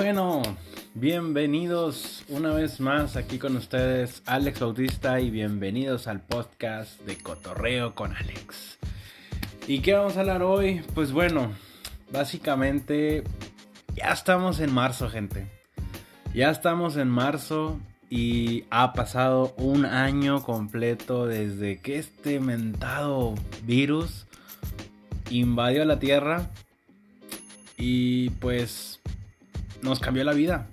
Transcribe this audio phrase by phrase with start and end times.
[0.00, 0.42] Bueno,
[0.94, 7.96] bienvenidos una vez más aquí con ustedes Alex Bautista y bienvenidos al podcast de Cotorreo
[7.96, 8.78] con Alex.
[9.66, 10.82] ¿Y qué vamos a hablar hoy?
[10.94, 11.50] Pues bueno,
[12.12, 13.24] básicamente
[13.96, 15.48] ya estamos en marzo, gente.
[16.32, 23.34] Ya estamos en marzo y ha pasado un año completo desde que este mentado
[23.64, 24.28] virus
[25.28, 26.48] invadió la Tierra
[27.76, 28.97] y pues
[29.82, 30.66] nos cambió la vida.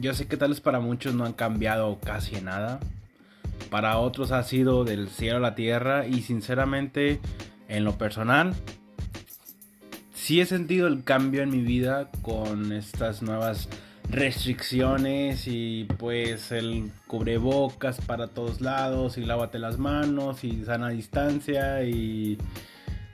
[0.00, 2.80] Yo sé que tal vez para muchos no han cambiado casi nada.
[3.70, 7.20] Para otros ha sido del cielo a la tierra y sinceramente
[7.68, 8.54] en lo personal
[10.28, 13.68] sí he sentido el cambio en mi vida con estas nuevas
[14.10, 21.82] restricciones y pues el cubrebocas para todos lados y lávate las manos y sana distancia
[21.84, 22.36] y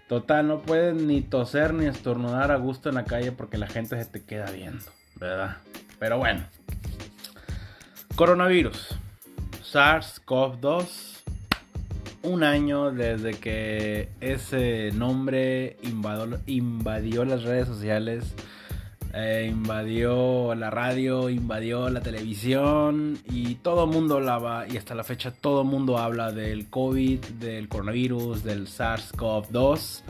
[0.08, 3.96] total no puedes ni toser ni estornudar a gusto en la calle porque la gente
[3.96, 4.84] se te queda viendo,
[5.16, 5.56] ¿verdad?
[5.98, 6.44] Pero bueno.
[8.16, 8.96] Coronavirus.
[9.62, 11.14] SARS-CoV-2.
[12.22, 18.34] Un año desde que ese nombre invadió, las redes sociales
[19.12, 25.04] eh, invadió la radio, invadió la televisión y todo el mundo hablaba y hasta la
[25.04, 30.02] fecha todo el mundo habla del COVID, del coronavirus, del SARS-CoV-2.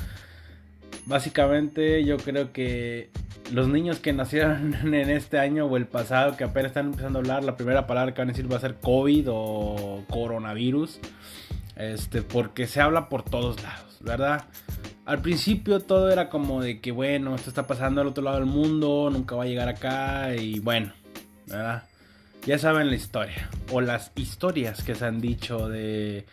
[1.06, 3.10] Básicamente yo creo que
[3.52, 7.22] los niños que nacieron en este año o el pasado que apenas están empezando a
[7.22, 11.00] hablar, la primera palabra que van a decir va a ser COVID o coronavirus.
[11.77, 14.44] Este, porque se habla por todos lados, ¿verdad?
[15.05, 18.46] Al principio todo era como de que, bueno, esto está pasando al otro lado del
[18.46, 20.92] mundo, nunca va a llegar acá y bueno,
[21.46, 21.84] ¿verdad?
[22.46, 26.27] Ya saben la historia o las historias que se han dicho de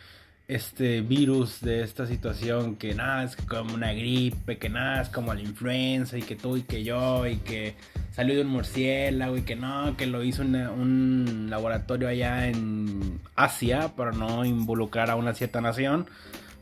[0.48, 5.32] este virus, de esta situación, que nada es como una gripe, que nada es como
[5.32, 7.74] la influenza y que tú y que yo y que
[8.12, 13.94] salió de un murciélago y que no, que lo hizo un laboratorio allá en Asia
[13.96, 16.06] para no involucrar a una cierta nación.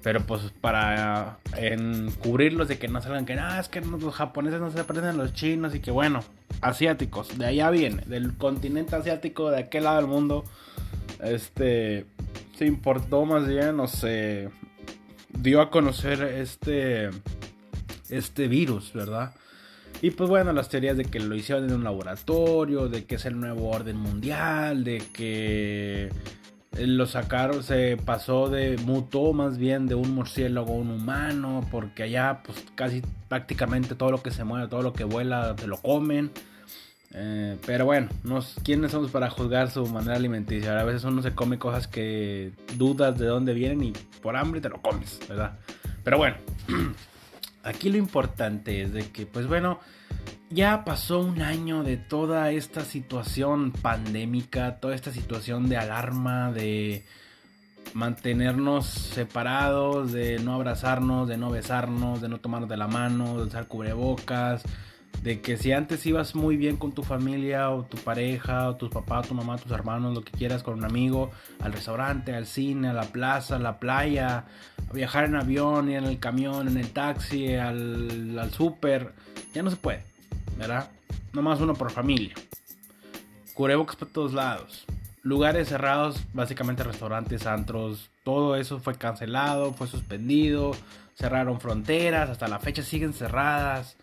[0.03, 4.71] Pero pues para encubrirlos de que no salgan que nada, es que los japoneses no
[4.71, 6.25] se parecen a los chinos y que bueno,
[6.63, 10.45] asiáticos, de allá viene, del continente asiático, de aquel lado del mundo,
[11.23, 12.07] este,
[12.57, 14.51] se importó más bien o se
[15.29, 17.11] dio a conocer este,
[18.09, 19.35] este virus, ¿verdad?
[20.03, 23.27] Y pues bueno, las teorías de que lo hicieron en un laboratorio, de que es
[23.27, 26.11] el nuevo orden mundial, de que
[26.79, 32.05] lo sacaron, se pasó de, mutó más bien de un murciélago a un humano, porque
[32.05, 35.77] allá pues casi prácticamente todo lo que se mueve, todo lo que vuela, te lo
[35.77, 36.31] comen.
[37.13, 40.79] Eh, pero bueno, nos, ¿quiénes somos para juzgar su manera alimenticia?
[40.79, 44.69] A veces uno se come cosas que dudas de dónde vienen y por hambre te
[44.69, 45.59] lo comes, ¿verdad?
[46.05, 46.37] Pero bueno,
[47.65, 49.81] aquí lo importante es de que, pues bueno,
[50.51, 57.05] ya pasó un año de toda esta situación pandémica, toda esta situación de alarma, de
[57.95, 63.45] mantenernos separados, de no abrazarnos, de no besarnos, de no tomarnos de la mano, de
[63.45, 64.63] usar cubrebocas,
[65.23, 68.89] de que si antes ibas muy bien con tu familia o tu pareja o tus
[68.89, 72.89] papás, tu mamá, tus hermanos, lo que quieras, con un amigo, al restaurante, al cine,
[72.89, 74.47] a la plaza, a la playa,
[74.89, 79.13] a viajar en avión y en el camión, en el taxi, al, al súper,
[79.53, 80.11] ya no se puede
[80.61, 80.91] ¿verdad?
[81.33, 82.35] Nomás uno por familia.
[83.55, 84.85] Cubrebocas por todos lados.
[85.23, 90.73] Lugares cerrados, básicamente restaurantes, antros, todo eso fue cancelado, fue suspendido,
[91.15, 93.97] cerraron fronteras, hasta la fecha siguen cerradas.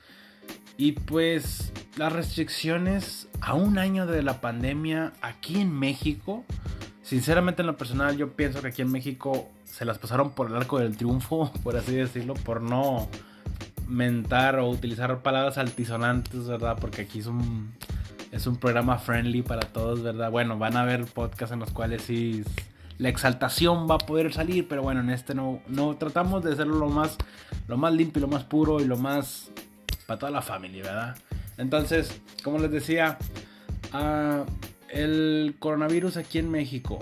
[0.77, 6.45] Y pues las restricciones a un año de la pandemia aquí en México,
[7.01, 10.55] sinceramente en lo personal yo pienso que aquí en México se las pasaron por el
[10.55, 13.09] arco del triunfo, por así decirlo, por no
[13.87, 16.77] mentar o utilizar palabras altisonantes, ¿verdad?
[16.79, 17.71] Porque aquí es un,
[18.31, 20.29] es un programa friendly para todos, ¿verdad?
[20.29, 22.43] Bueno, van a haber podcasts en los cuales sí
[22.99, 26.77] la exaltación va a poder salir, pero bueno, en este no, no tratamos de hacerlo
[26.77, 27.17] lo más,
[27.67, 29.51] lo más limpio, lo más puro y lo más
[30.07, 31.17] para toda la familia, ¿verdad?
[31.57, 33.19] Entonces, como les decía,
[33.93, 34.45] uh,
[34.89, 36.99] el coronavirus aquí en México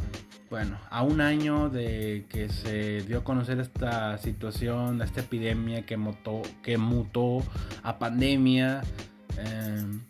[0.49, 5.97] bueno, a un año de que se dio a conocer esta situación, esta epidemia que,
[5.97, 7.43] mutó, que mutó
[7.83, 8.81] a pandemia,
[9.37, 10.01] em,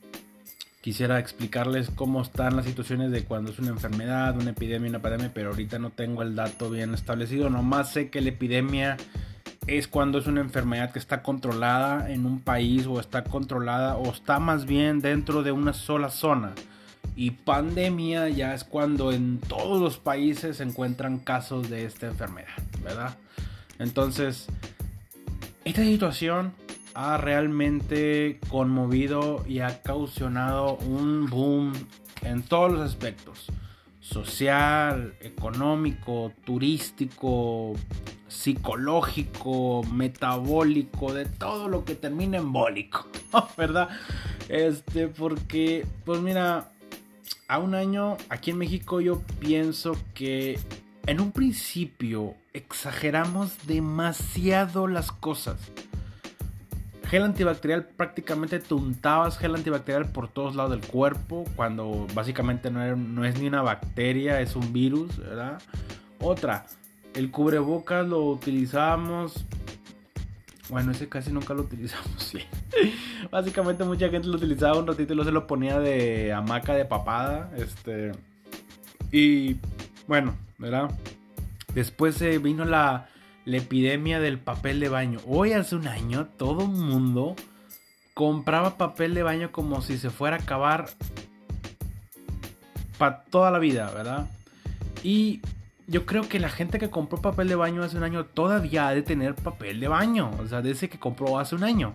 [0.81, 5.31] quisiera explicarles cómo están las situaciones de cuando es una enfermedad, una epidemia, una pandemia,
[5.33, 7.49] pero ahorita no tengo el dato bien establecido.
[7.49, 8.97] Nomás sé que la epidemia
[9.67, 14.11] es cuando es una enfermedad que está controlada en un país o está controlada o
[14.11, 16.53] está más bien dentro de una sola zona.
[17.15, 22.61] Y pandemia ya es cuando en todos los países se encuentran casos de esta enfermedad,
[22.83, 23.17] ¿verdad?
[23.79, 24.47] Entonces,
[25.63, 26.53] esta situación
[26.93, 31.73] ha realmente conmovido y ha causado un boom
[32.21, 33.47] en todos los aspectos.
[33.99, 37.73] Social, económico, turístico,
[38.35, 43.07] psicológico, metabólico, de todo lo que termina en bólico,
[43.57, 43.89] ¿verdad?
[44.49, 46.71] Este, porque, pues mira,
[47.47, 50.59] a un año aquí en México yo pienso que
[51.07, 55.57] en un principio exageramos demasiado las cosas.
[57.07, 63.25] Gel antibacterial prácticamente te untabas gel antibacterial por todos lados del cuerpo cuando básicamente no
[63.25, 65.61] es ni una bacteria, es un virus, ¿verdad?
[66.19, 66.65] Otra,
[67.15, 69.45] el cubrebocas lo utilizábamos.
[70.69, 72.39] Bueno, ese casi nunca lo utilizamos, sí.
[73.31, 76.85] Básicamente mucha gente lo utilizaba un ratito y luego se lo ponía de hamaca de
[76.85, 77.51] papada.
[77.57, 78.11] Este.
[79.11, 79.57] Y
[80.07, 80.89] bueno, ¿verdad?
[81.73, 83.09] Después vino la,
[83.45, 85.19] la epidemia del papel de baño.
[85.27, 87.35] Hoy hace un año todo el mundo
[88.13, 90.89] compraba papel de baño como si se fuera a acabar
[92.97, 94.27] para toda la vida, ¿verdad?
[95.03, 95.41] Y
[95.87, 98.93] yo creo que la gente que compró papel de baño hace un año todavía ha
[98.93, 100.31] de tener papel de baño.
[100.39, 101.93] O sea, de ese que compró hace un año.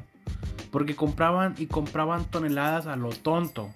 [0.70, 3.70] Porque compraban y compraban toneladas a lo tonto.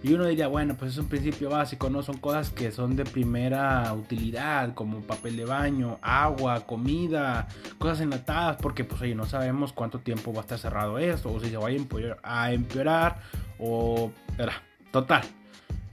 [0.00, 2.04] Y uno diría, bueno, pues es un principio básico, ¿no?
[2.04, 8.58] Son cosas que son de primera utilidad, como papel de baño, agua, comida, cosas enlatadas,
[8.62, 11.56] porque pues oye, no sabemos cuánto tiempo va a estar cerrado esto, o si se
[11.56, 13.18] va a empeorar, a empeorar
[13.58, 14.12] o...
[14.38, 14.62] Era,
[14.92, 15.22] total.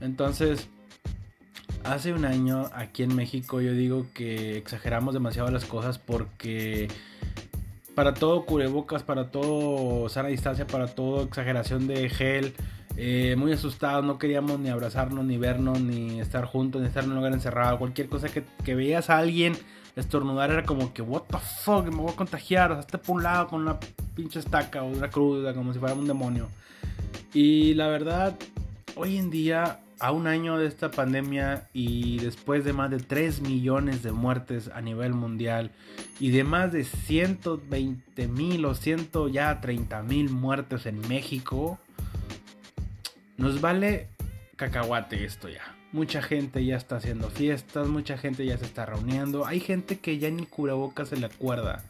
[0.00, 0.68] Entonces,
[1.88, 6.88] hace un año aquí en México yo digo que exageramos demasiado las cosas porque
[7.94, 12.54] para todo cubrebocas, para todo sana distancia, para todo exageración de gel,
[12.96, 17.10] eh, muy asustados, no queríamos ni abrazarnos, ni vernos, ni estar juntos, ni estar en
[17.10, 17.78] un lugar encerrado.
[17.78, 19.56] Cualquier cosa que, que veías a alguien
[19.96, 23.16] estornudar era como que, what the fuck, me voy a contagiar, o sea, esté por
[23.16, 23.78] un lado con una
[24.14, 26.48] pinche estaca o una cruda, como si fuera un demonio.
[27.32, 28.36] Y la verdad,
[28.94, 33.40] hoy en día a un año de esta pandemia y después de más de 3
[33.40, 35.70] millones de muertes a nivel mundial
[36.20, 41.78] y de más de 120 mil o 100 ya 30 mil muertes en México,
[43.36, 44.08] nos vale
[44.56, 45.62] cacahuate esto ya.
[45.92, 49.46] Mucha gente ya está haciendo fiestas, mucha gente ya se está reuniendo.
[49.46, 51.84] Hay gente que ya ni cubrebocas se le acuerda.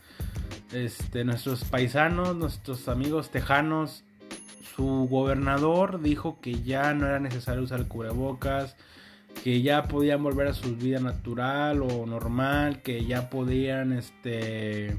[0.73, 4.05] Este, nuestros paisanos, nuestros amigos tejanos
[4.75, 8.77] su gobernador dijo que ya no era necesario usar cubrebocas,
[9.43, 14.97] que ya podían volver a su vida natural o normal, que ya podían este,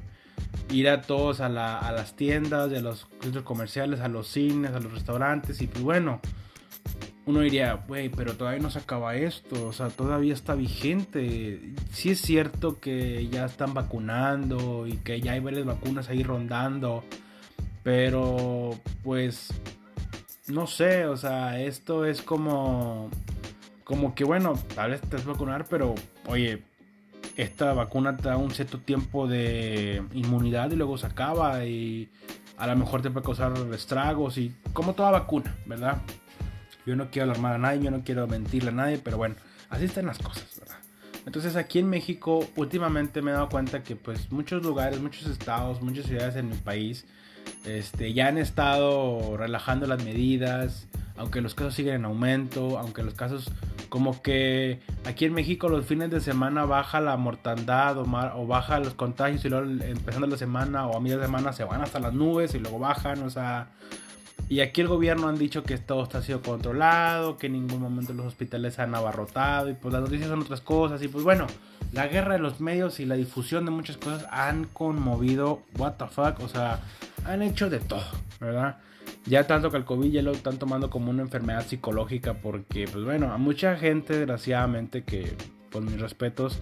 [0.71, 4.91] ir a todos a, las tiendas, a los centros comerciales, a los cines, a los
[4.91, 6.21] restaurantes y pues bueno.
[7.25, 11.73] Uno diría, güey, pero todavía no se acaba esto, o sea, todavía está vigente.
[11.91, 17.03] Sí es cierto que ya están vacunando y que ya hay varias vacunas ahí rondando,
[17.87, 19.47] pero pues
[20.49, 23.09] no sé, o sea, esto es como
[23.85, 25.95] como que bueno, tal vez te vas a vacunar, pero
[26.25, 26.63] oye,
[27.37, 32.09] esta vacuna te da un cierto tiempo de inmunidad y luego se acaba y
[32.57, 36.01] a lo mejor te puede causar estragos y como toda vacuna, ¿verdad?
[36.85, 39.35] Yo no quiero alarmar a nadie, yo no quiero mentirle a nadie, pero bueno,
[39.69, 40.79] así están las cosas, ¿verdad?
[41.25, 45.81] Entonces aquí en México últimamente me he dado cuenta que pues muchos lugares, muchos estados,
[45.81, 47.05] muchas ciudades en mi país
[47.65, 50.87] este, ya han estado relajando las medidas,
[51.17, 53.51] aunque los casos siguen en aumento, aunque los casos
[53.89, 58.93] como que aquí en México los fines de semana baja la mortandad o, baja los
[58.93, 62.53] contagios y luego empezando la semana o a media semana se van hasta las nubes
[62.53, 63.69] y luego bajan, o sea...
[64.49, 68.13] Y aquí el gobierno han dicho que todo está sido controlado, que en ningún momento
[68.13, 71.47] los hospitales se han abarrotado y pues las noticias son otras cosas y pues bueno,
[71.91, 76.07] la guerra de los medios y la difusión de muchas cosas han conmovido, what the
[76.07, 76.79] fuck, o sea,
[77.27, 78.05] han hecho de todo,
[78.39, 78.77] ¿verdad?
[79.25, 83.03] Ya tanto que el COVID ya lo están tomando como una enfermedad psicológica porque, pues
[83.03, 85.33] bueno, a mucha gente, desgraciadamente, que
[85.69, 86.59] por mis respetos,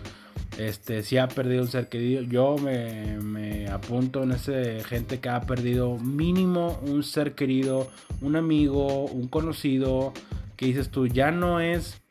[0.57, 2.23] este, sí ha perdido un ser querido.
[2.23, 7.89] Yo me, me apunto en ese gente que ha perdido mínimo un ser querido,
[8.21, 10.13] un amigo, un conocido,
[10.55, 12.01] que dices tú, ya no es,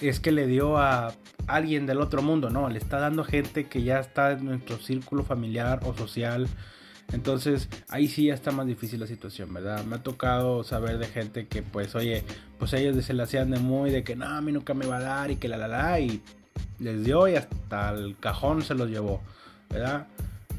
[0.00, 1.14] es que le dio a
[1.46, 5.24] alguien del otro mundo, no, le está dando gente que ya está en nuestro círculo
[5.24, 6.48] familiar o social
[7.12, 9.84] entonces ahí sí ya está más difícil la situación, ¿verdad?
[9.84, 12.24] Me ha tocado saber de gente que pues oye,
[12.58, 14.96] pues ellos se la hacían de muy de que no, a mí nunca me va
[14.96, 16.22] a dar y que la la la y
[16.78, 19.22] les dio y hasta el cajón se los llevó,
[19.68, 20.06] ¿verdad?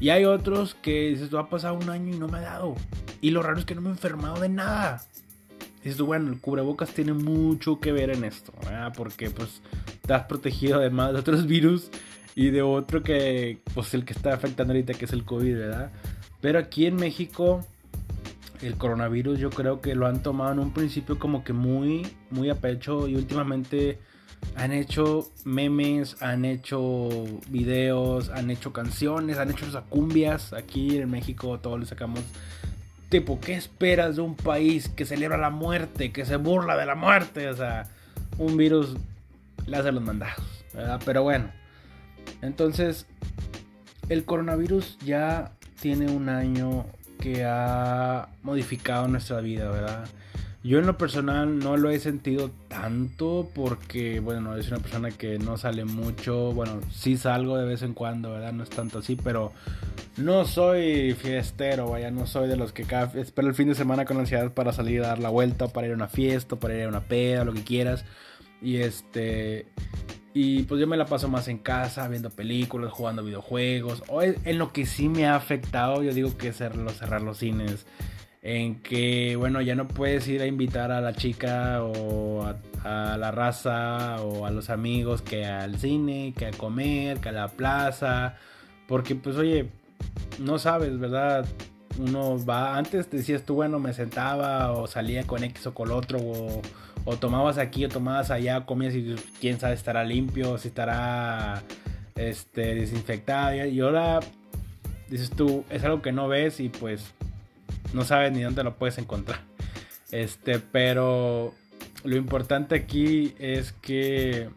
[0.00, 2.74] Y hay otros que dices, tú ha pasado un año y no me ha dado.
[3.20, 5.02] Y lo raro es que no me he enfermado de nada.
[5.82, 8.92] dices tú, bueno, el cubrebocas tiene mucho que ver en esto, ¿verdad?
[8.96, 9.62] Porque pues
[10.08, 11.90] has protegido además de otros virus
[12.34, 15.92] y de otro que, pues el que está afectando ahorita, que es el COVID, ¿verdad?
[16.44, 17.64] Pero aquí en México
[18.60, 22.50] el coronavirus yo creo que lo han tomado en un principio como que muy, muy
[22.50, 23.98] a pecho y últimamente
[24.54, 27.08] han hecho memes, han hecho
[27.48, 30.52] videos, han hecho canciones, han hecho cumbias.
[30.52, 32.20] Aquí en México todos le sacamos
[33.08, 36.94] tipo, ¿qué esperas de un país que celebra la muerte, que se burla de la
[36.94, 37.48] muerte?
[37.48, 37.88] O sea,
[38.36, 38.98] un virus
[39.66, 41.00] le hace los mandados, ¿verdad?
[41.06, 41.50] Pero bueno,
[42.42, 43.06] entonces
[44.10, 45.50] el coronavirus ya
[45.84, 46.86] tiene un año
[47.20, 50.06] que ha modificado nuestra vida, ¿verdad?
[50.62, 55.38] Yo en lo personal no lo he sentido tanto porque, bueno, es una persona que
[55.38, 58.54] no sale mucho, bueno, sí salgo de vez en cuando, ¿verdad?
[58.54, 59.52] No es tanto así, pero
[60.16, 62.86] no soy fiestero, vaya, no soy de los que
[63.16, 65.92] espero el fin de semana con ansiedad para salir a dar la vuelta, para ir
[65.92, 68.06] a una fiesta, para ir a una peda, lo que quieras.
[68.62, 69.66] Y este,
[70.36, 74.02] y pues yo me la paso más en casa, viendo películas, jugando videojuegos.
[74.08, 77.86] O en lo que sí me ha afectado, yo digo que es cerrar los cines.
[78.42, 82.42] En que, bueno, ya no puedes ir a invitar a la chica o
[82.82, 87.32] a, la raza o a los amigos que al cine, que a comer, que a
[87.32, 88.34] la plaza.
[88.88, 89.70] Porque pues oye,
[90.40, 91.46] no sabes, ¿verdad?
[91.96, 96.18] Uno va, antes decías tú, bueno, me sentaba o salía con X o con otro
[96.18, 96.60] o
[97.04, 101.62] o tomabas aquí o tomabas allá, comías y quién sabe estará limpio, si estará
[102.14, 103.66] este, desinfectado.
[103.66, 104.20] Y ahora
[105.08, 107.12] dices tú, es algo que no ves y pues
[107.92, 109.40] no sabes ni dónde lo puedes encontrar.
[110.10, 111.54] Este, pero
[112.04, 114.48] lo importante aquí es que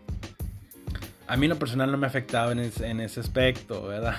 [1.27, 4.15] a mí en lo personal no me ha afectado en, en ese aspecto, ¿verdad?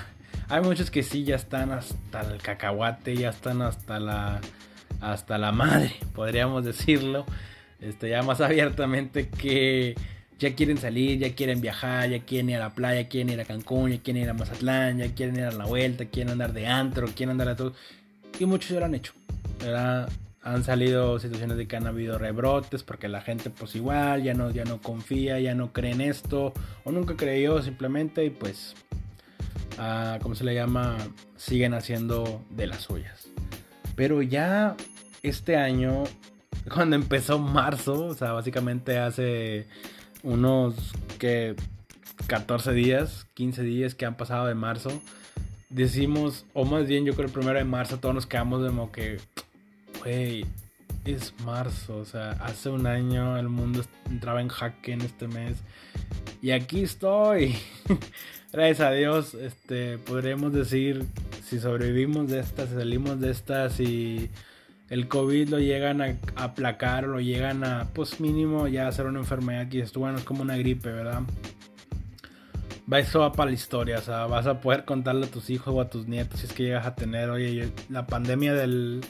[0.49, 4.41] Hay muchos que sí ya están hasta el cacahuate, ya están hasta la
[5.01, 7.25] hasta la madre, podríamos decirlo
[7.81, 9.95] este, ya más abiertamente que
[10.39, 13.45] ya quieren salir, ya quieren viajar, ya quieren ir a la playa, quieren ir a
[13.45, 16.65] Cancún, ya quieren ir a Mazatlán, ya quieren ir a la vuelta, quieren andar de
[16.65, 17.73] antro, quieren andar a todo.
[18.39, 19.13] Y muchos ya lo han hecho.
[20.41, 24.49] Han salido situaciones de que han habido rebrotes porque la gente pues igual ya no,
[24.51, 26.53] ya no confía, ya no cree en esto
[26.85, 28.73] o nunca creyó simplemente y pues,
[29.77, 30.97] ah, ¿cómo se le llama?
[31.35, 33.27] Siguen haciendo de las suyas.
[33.97, 34.77] Pero ya
[35.21, 36.05] este año
[36.69, 39.67] cuando empezó marzo, o sea, básicamente hace
[40.23, 40.75] unos
[41.17, 41.55] que
[42.27, 45.01] 14 días, 15 días que han pasado de marzo,
[45.69, 49.17] decimos, o más bien yo creo el primero de marzo todos nos quedamos como que,
[50.03, 50.45] güey,
[51.05, 55.57] es marzo, o sea, hace un año el mundo entraba en jaque en este mes.
[56.41, 57.55] Y aquí estoy.
[58.51, 61.05] Gracias a Dios, este, podremos decir
[61.45, 64.29] si sobrevivimos de estas, si salimos de estas y
[64.89, 69.69] el COVID lo llegan a aplacar, lo llegan a, pues mínimo, ya hacer una enfermedad
[69.69, 71.21] que esto, bueno, es como una gripe, ¿verdad?
[72.91, 75.73] Va, eso va para la historia, o sea, vas a poder contarle a tus hijos
[75.75, 79.01] o a tus nietos si es que llegas a tener, oye, la pandemia del,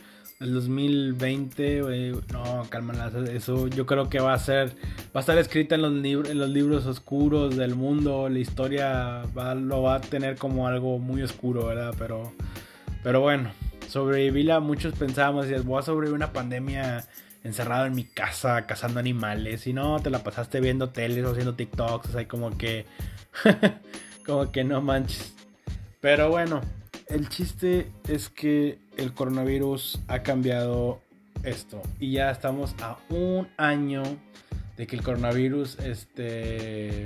[0.42, 4.70] 2020, no, calma, eso yo creo que va a ser,
[5.14, 9.24] va a estar escrita en los, libros, en los libros oscuros del mundo, la historia
[9.38, 11.94] va, lo va a tener como algo muy oscuro, ¿verdad?
[11.98, 12.32] Pero,
[13.04, 13.50] pero bueno
[13.90, 17.06] sobrevivir muchos pensábamos, decías, voy a sobrevivir una pandemia
[17.44, 21.56] encerrado en mi casa cazando animales y no, te la pasaste viendo teles o haciendo
[21.56, 22.86] TikToks, o sea, como que,
[24.26, 25.34] como que no manches.
[26.02, 26.62] Pero bueno,
[27.08, 31.02] el chiste es que el coronavirus ha cambiado
[31.44, 34.04] esto y ya estamos a un año
[34.78, 37.06] de que el coronavirus este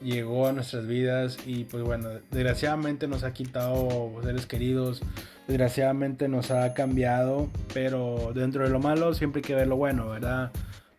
[0.00, 5.02] llegó a nuestras vidas y pues bueno, desgraciadamente nos ha quitado seres queridos,
[5.48, 10.08] desgraciadamente nos ha cambiado, pero dentro de lo malo siempre hay que ver lo bueno,
[10.08, 10.52] ¿verdad?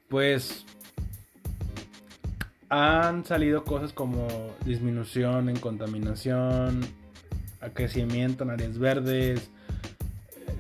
[0.09, 0.65] Pues
[2.69, 4.27] han salido cosas como
[4.65, 6.81] disminución en contaminación,
[7.73, 9.49] crecimiento en áreas verdes,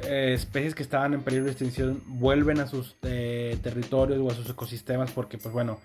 [0.03, 4.35] eh, especies que estaban en peligro de extinción vuelven a sus eh, territorios o a
[4.35, 5.79] sus ecosistemas porque pues bueno,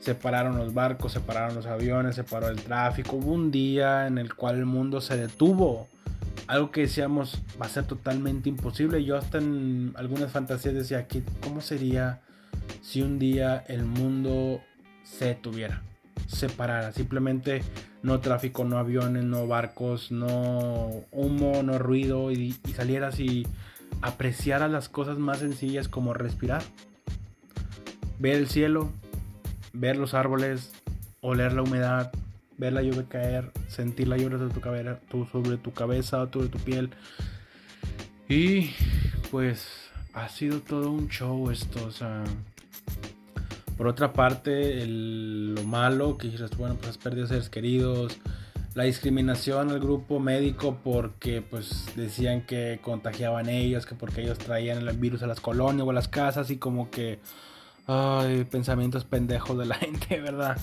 [0.00, 3.16] separaron los barcos, separaron los aviones, separó el tráfico.
[3.16, 5.88] Hubo un día en el cual el mundo se detuvo.
[6.46, 9.04] Algo que decíamos va a ser totalmente imposible.
[9.04, 11.06] Yo hasta en algunas fantasías decía,
[11.42, 12.20] ¿cómo sería
[12.80, 14.60] si un día el mundo
[15.02, 15.82] se detuviera?
[16.26, 16.92] Separara.
[16.92, 17.62] Simplemente
[18.02, 22.30] no tráfico, no aviones, no barcos, no humo, no ruido.
[22.30, 23.46] Y, y salieras y
[24.00, 26.62] apreciaras las cosas más sencillas como respirar.
[28.18, 28.90] Ver el cielo,
[29.78, 30.72] ver los árboles,
[31.20, 32.12] oler la humedad,
[32.56, 36.90] ver la lluvia caer, sentir la lluvia sobre tu, cabeza, sobre tu piel.
[38.28, 38.70] Y
[39.30, 39.66] pues
[40.12, 42.24] ha sido todo un show esto, o sea...
[43.76, 48.18] Por otra parte, lo malo, que dices, bueno, pues has perdido seres queridos,
[48.74, 54.86] la discriminación al grupo médico porque pues decían que contagiaban ellos, que porque ellos traían
[54.86, 57.20] el virus a las colonias o a las casas y como que
[57.88, 60.56] ay, pensamientos pendejos de la gente, ¿verdad?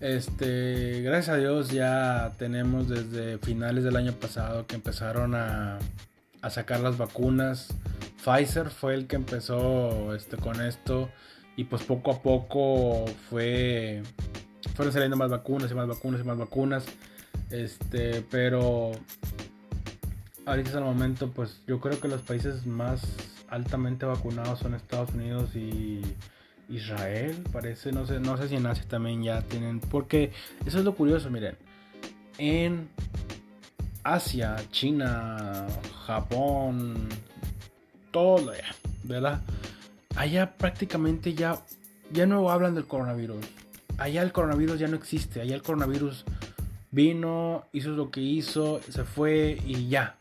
[0.00, 5.78] Este, gracias a Dios ya tenemos desde finales del año pasado que empezaron a,
[6.40, 7.68] a sacar las vacunas.
[8.24, 11.08] Pfizer fue el que empezó este, con esto
[11.56, 14.02] y pues poco a poco fue
[14.74, 16.84] fueron saliendo más vacunas y más vacunas y más vacunas.
[17.50, 18.92] Este, pero
[20.46, 23.02] ahorita es el momento, pues yo creo que los países más
[23.52, 26.00] altamente vacunados son Estados Unidos y
[26.68, 30.32] Israel, parece, no sé, no sé si en Asia también ya tienen, porque
[30.64, 31.56] eso es lo curioso, miren,
[32.38, 32.88] en
[34.02, 35.66] Asia, China,
[36.06, 37.08] Japón,
[38.10, 39.42] todo allá, ¿verdad?
[40.16, 41.60] Allá prácticamente ya,
[42.10, 43.44] ya no hablan del coronavirus.
[43.98, 46.24] Allá el coronavirus ya no existe, allá el coronavirus
[46.90, 50.14] Vino, hizo lo que hizo, se fue y ya.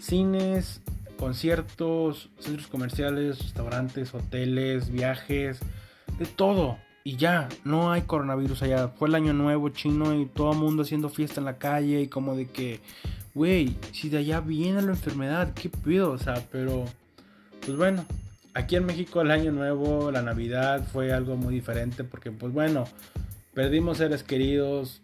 [0.00, 0.80] Cines,
[1.24, 5.58] conciertos, centros comerciales, restaurantes, hoteles, viajes,
[6.18, 6.76] de todo.
[7.02, 8.88] Y ya, no hay coronavirus allá.
[8.88, 12.08] Fue el año nuevo chino y todo el mundo haciendo fiesta en la calle y
[12.08, 12.80] como de que,
[13.32, 16.10] güey, si de allá viene la enfermedad, ¿qué pido?
[16.10, 16.84] O sea, pero,
[17.64, 18.04] pues bueno,
[18.52, 22.84] aquí en México el año nuevo, la Navidad fue algo muy diferente porque, pues bueno,
[23.54, 25.00] perdimos seres queridos,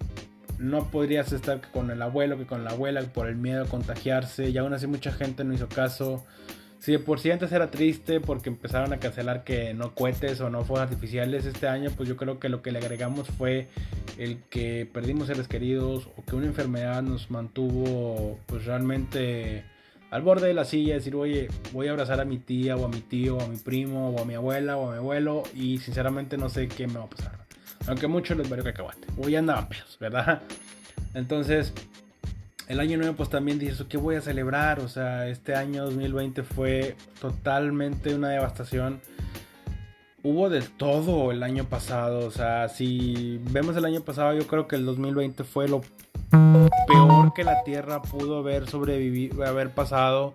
[0.61, 4.51] no podrías estar con el abuelo, que con la abuela, por el miedo a contagiarse.
[4.51, 6.25] Y aún así mucha gente no hizo caso.
[6.79, 10.49] Si de por sí antes era triste porque empezaron a cancelar que no cohetes o
[10.49, 13.69] no fuegos artificiales este año, pues yo creo que lo que le agregamos fue
[14.19, 19.65] el que perdimos seres queridos o que una enfermedad nos mantuvo pues realmente
[20.11, 22.89] al borde de la silla, decir, oye, voy a abrazar a mi tía o a
[22.89, 25.79] mi tío o a mi primo o a mi abuela o a mi abuelo y
[25.79, 27.40] sinceramente no sé qué me va a pasar.
[27.87, 29.07] Aunque mucho les valió cacahuate.
[29.19, 30.43] Hoy andaban pedos, ¿verdad?
[31.15, 31.73] Entonces,
[32.69, 34.81] el año nuevo pues también dices, ¿qué voy a celebrar?
[34.81, 39.01] O sea, este año 2020 fue totalmente una devastación.
[40.23, 42.27] Hubo de todo el año pasado.
[42.27, 45.81] O sea, si vemos el año pasado, yo creo que el 2020 fue lo
[46.31, 50.35] peor que la Tierra pudo haber sobrevivido, haber pasado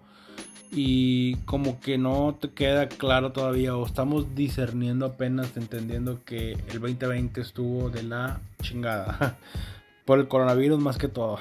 [0.77, 6.81] y como que no te queda claro todavía o estamos discerniendo apenas entendiendo que el
[6.81, 9.37] 2020 estuvo de la chingada.
[10.05, 11.39] Por el coronavirus más que todo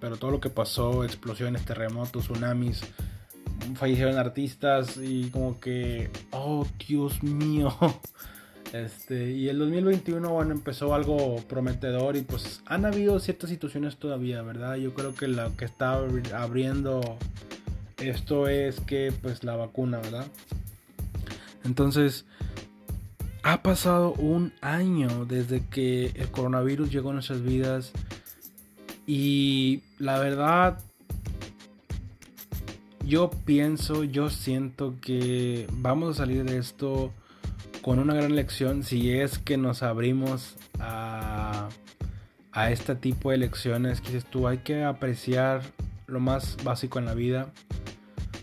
[0.00, 2.82] pero todo lo que pasó explosiones terremotos tsunamis
[3.74, 7.76] fallecieron artistas y como que oh Dios mío.
[8.72, 14.42] Este y el 2021 bueno empezó algo prometedor y pues han habido ciertas situaciones todavía
[14.42, 16.00] verdad yo creo que la que está
[16.32, 17.18] abriendo
[18.00, 20.26] esto es que pues la vacuna, ¿verdad?
[21.64, 22.24] Entonces,
[23.42, 27.92] ha pasado un año desde que el coronavirus llegó a nuestras vidas
[29.06, 30.78] y la verdad
[33.04, 37.12] yo pienso, yo siento que vamos a salir de esto
[37.82, 41.68] con una gran lección si es que nos abrimos a,
[42.52, 45.62] a este tipo de lecciones que dices tú, hay que apreciar
[46.06, 47.52] lo más básico en la vida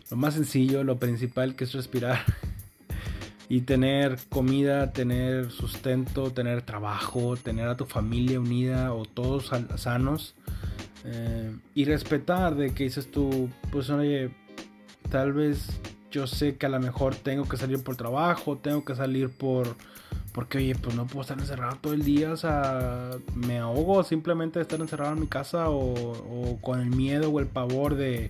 [0.09, 2.19] lo más sencillo, lo principal que es respirar
[3.49, 10.35] y tener comida, tener sustento, tener trabajo, tener a tu familia unida o todos sanos
[11.05, 14.31] eh, y respetar de que dices tú, pues oye,
[15.09, 15.67] tal vez
[16.11, 19.75] yo sé que a lo mejor tengo que salir por trabajo, tengo que salir por
[20.31, 24.59] porque oye, pues no puedo estar encerrado todo el día, o sea, me ahogo simplemente
[24.59, 28.29] de estar encerrado en mi casa o con el miedo o el pavor de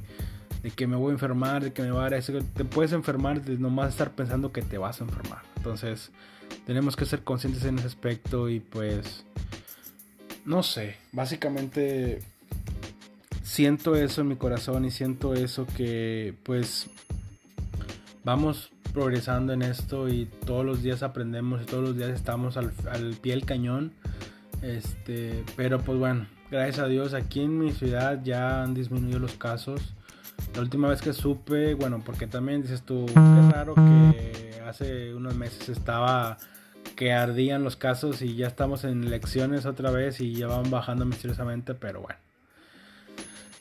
[0.63, 2.33] de que me voy a enfermar, de que me va a dar eso.
[2.53, 5.43] Te puedes enfermar de nomás estar pensando que te vas a enfermar.
[5.57, 6.11] Entonces,
[6.65, 9.25] tenemos que ser conscientes en ese aspecto y pues,
[10.45, 12.21] no sé, básicamente
[13.43, 16.87] siento eso en mi corazón y siento eso que pues
[18.23, 22.73] vamos progresando en esto y todos los días aprendemos y todos los días estamos al,
[22.91, 23.93] al pie del cañón.
[24.61, 29.35] Este, pero pues bueno, gracias a Dios aquí en mi ciudad ya han disminuido los
[29.35, 29.93] casos.
[30.55, 35.35] La última vez que supe, bueno, porque también dices tú, qué raro que hace unos
[35.35, 36.37] meses estaba
[36.95, 41.05] que ardían los casos y ya estamos en elecciones otra vez y ya van bajando
[41.05, 42.19] misteriosamente, pero bueno.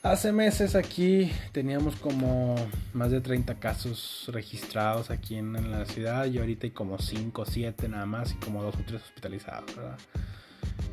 [0.02, 2.54] Hace meses aquí teníamos como
[2.92, 7.44] más de 30 casos registrados aquí en, la ciudad y ahorita hay como 5 o
[7.44, 9.98] 7 nada más y como 2 o 3 hospitalizados, ¿verdad?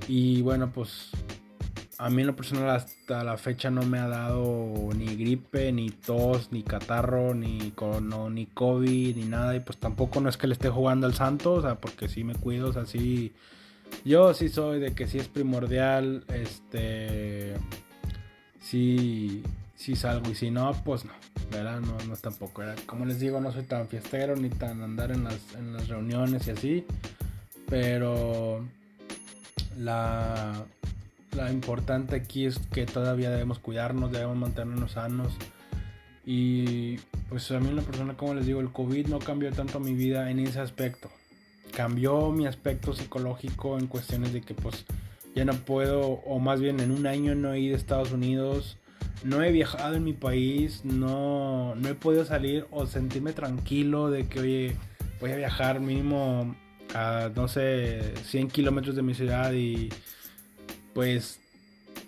[0.07, 1.11] Y bueno, pues
[1.97, 5.89] a mí en lo personal hasta la fecha no me ha dado ni gripe, ni
[5.89, 7.73] tos, ni catarro, ni,
[8.31, 9.55] ni COVID, ni nada.
[9.55, 12.23] Y pues tampoco no es que le esté jugando al santo, o sea, porque sí
[12.23, 13.31] me cuido, o sea, sí,
[14.03, 17.53] Yo sí soy de que si es primordial, este,
[18.59, 19.43] sí,
[19.75, 21.11] sí salgo y si no, pues no,
[21.51, 21.79] ¿verdad?
[21.81, 22.63] No, no tampoco.
[22.85, 26.47] Como les digo, no soy tan fiestero ni tan andar en las, en las reuniones
[26.47, 26.85] y así,
[27.69, 28.65] pero
[29.77, 30.65] la,
[31.35, 35.33] la importante aquí es que todavía debemos cuidarnos, debemos mantenernos sanos.
[36.25, 36.97] Y
[37.29, 40.29] pues a mí una persona, como les digo, el COVID no cambió tanto mi vida
[40.29, 41.09] en ese aspecto.
[41.75, 44.85] Cambió mi aspecto psicológico en cuestiones de que pues
[45.35, 48.77] ya no puedo, o más bien en un año no he ido a Estados Unidos,
[49.23, 54.27] no he viajado en mi país, no, no he podido salir o sentirme tranquilo de
[54.27, 54.75] que, oye,
[55.19, 56.55] voy a viajar mínimo
[56.93, 59.89] a, no sé, 100 kilómetros de mi ciudad y
[60.93, 61.39] pues,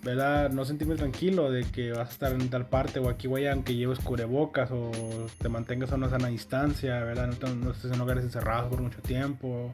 [0.04, 0.50] ¿verdad?
[0.50, 3.76] No sentirme tranquilo de que vas a estar en tal parte o aquí voy aunque
[3.76, 4.92] lleves cubrebocas o
[5.40, 7.34] te mantengas a una sana distancia, ¿verdad?
[7.42, 9.74] No, no estés en lugares encerrados por mucho tiempo.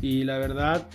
[0.00, 0.86] Y la verdad,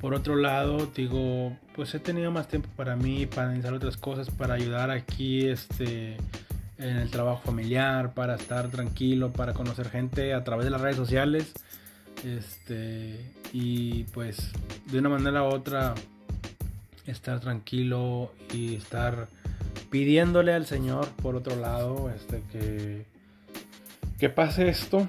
[0.00, 4.30] por otro lado, digo, pues he tenido más tiempo para mí, para iniciar otras cosas,
[4.30, 6.16] para ayudar aquí, este
[6.78, 10.96] en el trabajo familiar, para estar tranquilo, para conocer gente a través de las redes
[10.96, 11.52] sociales.
[12.26, 13.20] Este,
[13.52, 14.50] y pues
[14.90, 15.94] de una manera u otra
[17.06, 19.28] estar tranquilo y estar
[19.90, 23.06] pidiéndole al Señor por otro lado este que
[24.18, 25.08] que pase esto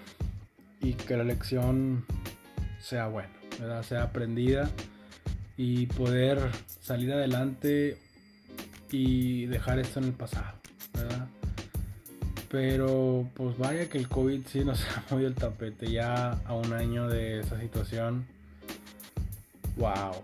[0.79, 2.05] y que la lección
[2.79, 3.81] sea buena, ¿verdad?
[3.81, 4.69] sea aprendida
[5.55, 6.39] y poder
[6.81, 7.97] salir adelante
[8.91, 10.56] y dejar esto en el pasado.
[12.49, 16.71] Pero pues vaya que el COVID sí nos ha movido el tapete ya a un
[16.73, 18.25] año de esa situación.
[19.75, 20.23] Wow.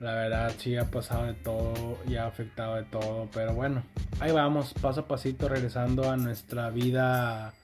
[0.00, 3.28] La verdad sí ha pasado de todo y ha afectado de todo.
[3.32, 3.82] Pero bueno,
[4.20, 7.54] ahí vamos, paso a pasito regresando a nuestra vida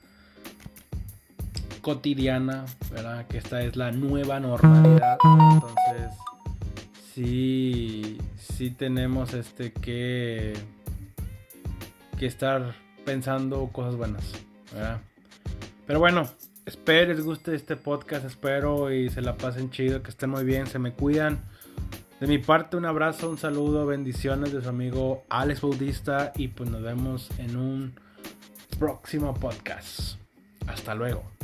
[1.81, 3.27] cotidiana, ¿verdad?
[3.27, 5.17] Que esta es la nueva normalidad.
[5.53, 6.17] Entonces,
[7.13, 10.53] sí, sí tenemos este que,
[12.17, 12.73] que estar
[13.05, 14.23] pensando cosas buenas.
[15.85, 16.29] Pero bueno,
[16.65, 20.67] espero les guste este podcast, espero y se la pasen chido, que estén muy bien,
[20.67, 21.43] se me cuidan.
[22.19, 26.69] De mi parte, un abrazo, un saludo, bendiciones de su amigo Alex Bautista y pues
[26.69, 27.93] nos vemos en un
[28.77, 30.17] próximo podcast.
[30.67, 31.40] Hasta luego.